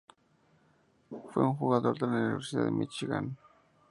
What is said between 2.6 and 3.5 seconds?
de Míchigan.